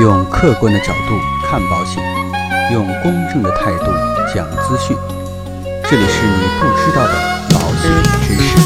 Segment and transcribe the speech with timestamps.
[0.00, 2.00] 用客观的角度看保险，
[2.72, 3.86] 用公正的态度
[4.32, 4.96] 讲资讯。
[5.90, 7.14] 这里是你不知道的
[7.50, 7.90] 保险
[8.22, 8.56] 知识。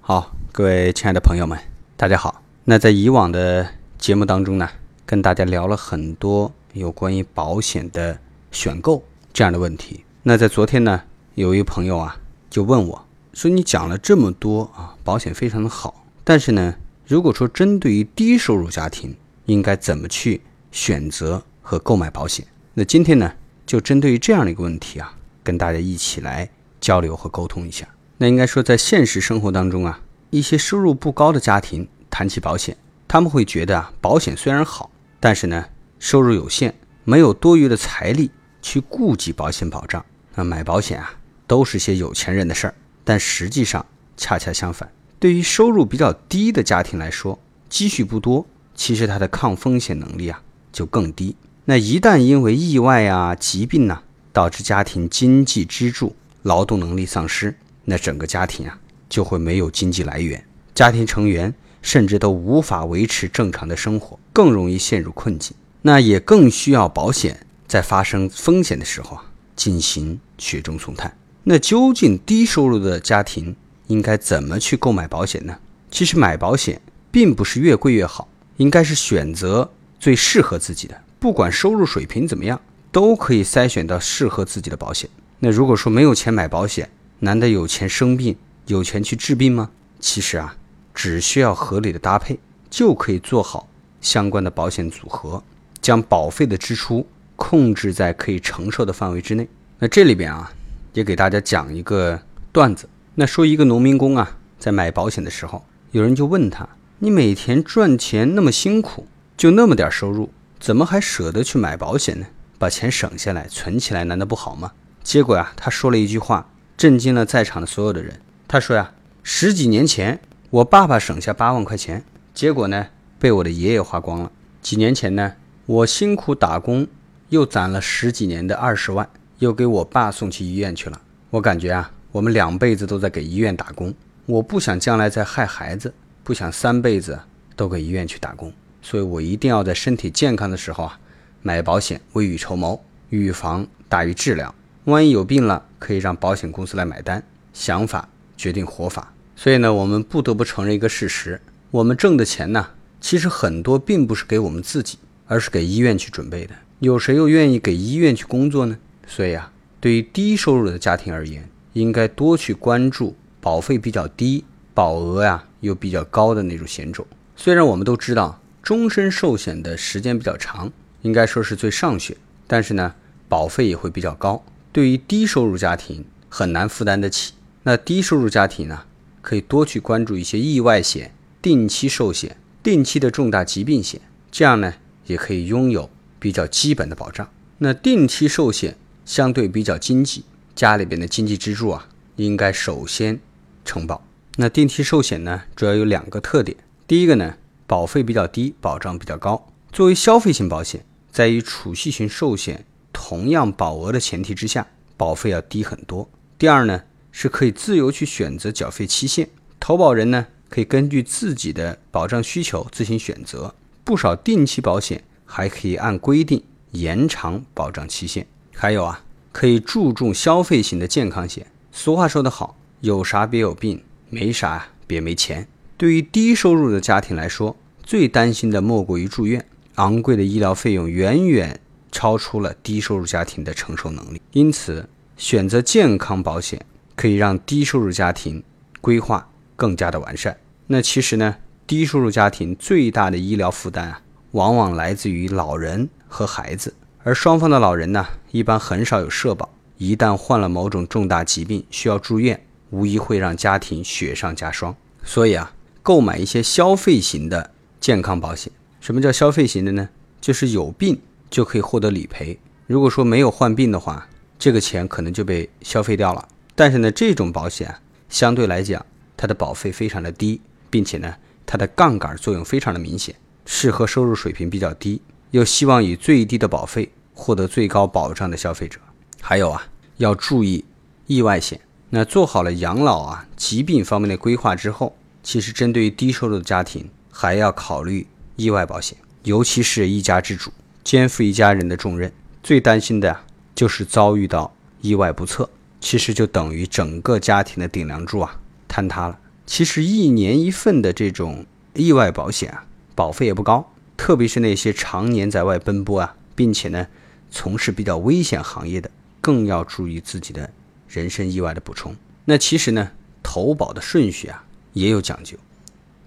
[0.00, 1.56] 好，各位亲爱的朋友们，
[1.96, 2.42] 大家好。
[2.64, 3.64] 那在以往的
[3.96, 4.68] 节目当中呢，
[5.06, 8.18] 跟大家聊了很多有关于保险的
[8.50, 10.04] 选购这样的问题。
[10.24, 11.02] 那在昨天呢，
[11.36, 12.16] 有一朋友啊
[12.50, 16.74] 就问我所以：“你讲了这么多啊，保险非常的好，但是呢，
[17.06, 19.16] 如果说针对于低收入家庭，
[19.46, 23.32] 应该怎么去选择和购买保险？”那今天呢，
[23.66, 26.48] 就针对于这样的一个问题啊，跟大家一起来
[26.80, 27.88] 交流和沟通一下。
[28.18, 32.76] 那应该说，在现实生活当中啊，一些收入不高的家庭谈起保险，
[33.08, 35.64] 他们会觉得啊，保险虽然好，但是呢，
[35.98, 36.74] 收入有限，
[37.04, 40.04] 没有多余的财力去顾及保险保障。
[40.34, 41.14] 那买保险啊，
[41.46, 42.74] 都是些有钱人的事儿。
[43.04, 43.84] 但实际上
[44.16, 51.36] 恰恰相反，对于收入比较低的家庭来说，积蓄不多，其实他的抗风险能力啊就更低。
[51.64, 57.54] 那一旦因为意外啊、疾病呐，导致家庭经济支柱、劳动能力丧失，
[57.84, 65.56] 那整个家庭啊就会没有经济来源，家庭成员甚至都无法维持正常的生活，更容易陷入困境。
[65.82, 69.24] 那也更需要保险在发生风险的时候啊
[69.56, 71.16] 进行雪中送炭。
[71.44, 73.56] 那究竟低收入的家庭
[73.88, 75.58] 应该怎么去购买保险呢？
[75.90, 81.02] 其实买保险并不是越贵越好，应该是选择最适合自己的。
[81.18, 85.10] 不管收入水平怎么样，都可以筛选到适合自己的保险。
[85.40, 89.70] 那如果说没有钱买保险，难道有钱生病、有钱去治病吗？
[89.98, 90.56] 其实啊，
[90.94, 92.38] 只需要合理的搭配，
[92.70, 93.68] 就可以做好
[94.00, 95.42] 相关的保险组合，
[95.80, 99.48] 将保费的支出控制在可以承受的范围之内。
[99.80, 100.52] 那这里边啊。
[100.92, 102.20] 也给大家讲一个
[102.52, 102.88] 段子。
[103.14, 106.68] 那说一个农民工啊，在买保险的时候，有人就问他
[107.00, 112.26] ：“你每天赚钱那么辛苦，就那么点收入，怎么还舍得去买保险呢？
[112.58, 114.72] 把钱省下来存起来，难道不好吗？”
[115.02, 118.20] 结果呀，他说了一句话，震惊了在场的所有的人。
[118.46, 122.86] 他说呀：“十几年前，我爸爸省下八万块钱，结果呢，
[123.18, 124.30] 被我的爷爷花光了。
[124.60, 125.34] 几年前呢，
[125.66, 126.86] 我辛苦打工，
[127.30, 129.10] 又攒了十几年的二十万。”
[129.42, 131.00] 又给我爸送去医院去了。
[131.28, 133.92] 我感觉啊，我们两辈子都在给医院打工。
[134.24, 135.92] 我不想将来再害孩子，
[136.22, 137.18] 不想三辈子
[137.56, 138.52] 都给医院去打工。
[138.80, 140.96] 所以我一定要在身体健康的时候啊，
[141.42, 142.80] 买保险，未雨绸缪，
[143.10, 144.54] 预防大于治疗。
[144.84, 147.20] 万一有病了，可以让保险公司来买单。
[147.52, 149.12] 想法决定活法。
[149.34, 151.40] 所以呢，我们不得不承认一个事实：
[151.72, 152.68] 我们挣的钱呢，
[153.00, 156.54] 其实很多并不是给我们自己，而是给医院去准备的。
[156.78, 158.78] 有谁又愿意给医院去工作呢？
[159.06, 167.06] 所以啊，对于低收入的家庭而言，应该多去关注保费比较低、保额呀又比较高的那种险种。
[167.36, 172.94] 虽然我们都知道终身寿险的时间比较长，应该说是最上选，但是呢，
[173.28, 177.34] 保费也会比较高，对于低收入家庭很难负担得起。
[177.64, 178.84] 那低收入家庭呢，
[179.20, 184.00] 可以多去关注一些意外险、定期寿险、定期的重大疾病险，
[184.30, 184.74] 这样呢，
[185.06, 187.28] 也可以拥有比较基本的保障。
[187.58, 188.76] 那定期寿险。
[189.04, 190.24] 相对比较经济，
[190.54, 193.18] 家里边的经济支柱啊，应该首先
[193.64, 194.04] 承保。
[194.36, 196.56] 那定期寿险呢，主要有两个特点。
[196.86, 197.36] 第一个呢，
[197.66, 199.48] 保费比较低，保障比较高。
[199.70, 206.08] 作为消费型保险，在与储蓄型寿险同样保额的前提之下，保费要低很多。
[206.38, 213.54] 第二呢，是可以自由去选择缴费期限，投保人呢可以根据自己的保障需求自行选择。
[213.84, 218.26] 不少定期保险还可以按规定延长保障期限。
[218.54, 219.02] 还有啊，
[219.32, 221.46] 可以注重消费型的健康险。
[221.72, 225.48] 俗话说得好，有啥别有病，没啥别没钱。
[225.76, 229.44] 对于低收入的家庭来说，最担心的莫过于住院，
[229.76, 231.58] 昂贵的医疗费用远远
[231.90, 234.20] 超出了低收入家庭的承受能力。
[234.32, 236.64] 因此，选择健康保险
[236.94, 238.42] 可以让低收入家庭
[238.80, 240.36] 规划更加的完善。
[240.68, 241.36] 那其实呢，
[241.66, 246.72] 低收入家庭最大的医疗负担啊，往往来自于老人和孩子。
[247.04, 254.72] 而双方的老人呢，一般很少有社保，一旦患了某种重大疾病需要住院，无疑会让家庭雪上加霜。
[255.02, 255.52] 所以啊，
[255.82, 257.50] 购买一些消费型的
[257.80, 258.52] 健康保险。
[258.80, 259.88] 什么叫消费型的呢？
[260.20, 262.38] 就是有病就可以获得理赔。
[262.68, 264.08] 如果说没有患病的话，
[264.38, 266.28] 这个钱可能就被消费掉了。
[266.54, 267.74] 但是呢，这种保险
[268.08, 268.84] 相对来讲，
[269.16, 270.40] 它的保费非常的低，
[270.70, 271.12] 并且呢，
[271.44, 273.12] 它的杠杆作用非常的明显，
[273.44, 275.02] 适合收入水平比较低。
[275.32, 278.78] 又希望以最低的保费获得最高保障的消费者，
[279.20, 280.64] 还有啊，要注意
[281.06, 281.60] 意外险。
[281.90, 288.06] 那做好了养老啊、疾病方面的规划之后，其实针对低收入的家庭，还要考虑
[288.36, 290.50] 意外保险，尤其是一家之主，
[290.84, 292.12] 肩负一家人的重任，
[292.42, 293.24] 最担心的啊，
[293.54, 295.48] 就是遭遇到意外不测，
[295.80, 298.38] 其实就等于整个家庭的顶梁柱啊
[298.68, 299.18] 坍塌了。
[299.46, 303.71] 其实一年一份的这种意外保险啊，保费也不高，
[304.02, 306.88] 特别是那些常年在外奔波啊，并且呢
[307.30, 308.90] 从事比较危险行业的，
[309.20, 310.50] 更要注意自己的
[310.88, 311.94] 人身意外的补充。
[312.24, 312.90] 那其实呢，
[313.22, 315.36] 投保的顺序啊也有讲究。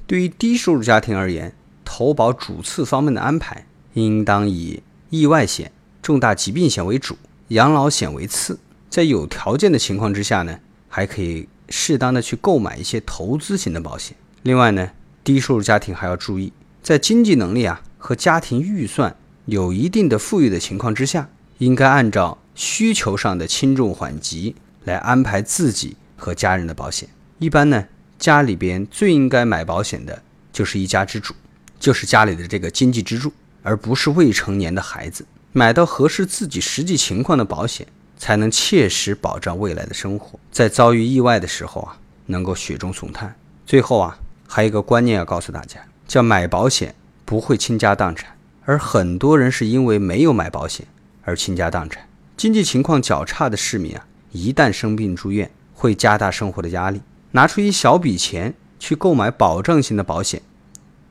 [0.05, 1.55] 对于低收入家庭而言，
[1.85, 5.71] 投保主次方面的安排，应当以意外险、
[6.01, 7.15] 重大疾病险为主，
[7.47, 8.59] 养老险为次。
[8.89, 10.59] 在有条件的情况之下呢，
[10.89, 14.17] 还可以适当的去购买一些投资型的保险。
[14.43, 14.91] 另外呢，
[15.23, 16.51] 低收入家庭还要注意，
[16.83, 19.15] 在经济能力啊和家庭预算
[19.45, 27.09] 有一定的富裕的情况之下，应该按照需求上的轻重缓急来安排自己和家人的保险。
[27.39, 27.85] 一般呢。
[28.17, 30.23] 家里边最应该买保险的
[30.53, 31.33] 就是一家之主，
[31.77, 33.29] 就是家里的这个经济支柱，
[33.61, 35.25] 而不是未成年的孩子。
[35.51, 37.85] 买到合适自己实际情况的保险，
[38.17, 41.97] 才能切实保障未来的生活，在遭遇意外的时候啊，
[42.27, 43.35] 能够雪中送炭。
[43.65, 44.17] 最后啊，
[44.47, 50.85] 还有一个观念要告诉大家，叫买保险不会倾家荡产，而很多人是因为没有买保险
[51.23, 52.07] 而倾家荡产。
[52.37, 57.01] 经济情况较差的市民啊，一旦生病住院，会加大生活的压力。
[57.31, 60.41] 拿出一小笔钱去购买保障型的保险，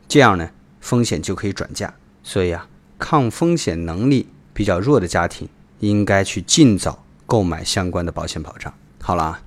[0.09, 0.51] 这样呢
[0.81, 1.93] 风险就可以转嫁。
[2.23, 2.69] 所以啊，
[2.99, 5.49] 抗风险能力比较弱的家庭
[5.81, 8.73] 应该去尽早购买相关的保险保障。
[9.03, 9.43] 好了啊，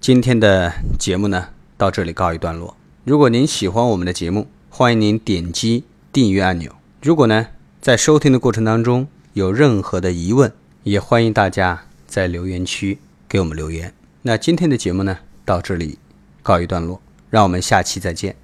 [0.00, 2.76] 今天的节目呢到这里告一段落。
[3.04, 6.72] 如果您喜欢我们的节目，欢迎您点击订阅按钮。
[7.02, 7.48] 如果呢
[7.80, 10.52] 在收听的过程当中有任何的疑问，
[10.82, 13.94] 也欢迎大家在留言区给我们留言。
[14.22, 15.98] 那今天的节目呢到这里。
[16.40, 18.34] 告一段落，让我们下期再见。